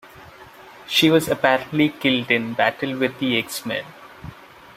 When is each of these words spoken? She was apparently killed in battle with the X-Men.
She 0.87 1.11
was 1.11 1.27
apparently 1.27 1.89
killed 1.89 2.31
in 2.31 2.55
battle 2.55 2.97
with 2.97 3.19
the 3.19 3.37
X-Men. 3.37 3.85